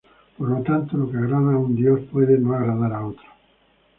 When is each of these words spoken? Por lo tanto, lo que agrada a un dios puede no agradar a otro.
Por 0.35 0.49
lo 0.49 0.63
tanto, 0.63 0.97
lo 0.97 1.11
que 1.11 1.17
agrada 1.17 1.53
a 1.53 1.57
un 1.59 1.75
dios 1.75 1.99
puede 2.11 2.39
no 2.39 2.55
agradar 2.55 2.91
a 2.91 3.05
otro. 3.05 3.27